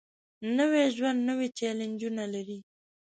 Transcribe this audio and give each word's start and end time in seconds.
نوی 0.57 0.83
ژوند 0.95 1.19
نوې 1.29 1.47
چیلنجونه 1.57 2.23
لري 2.33 2.59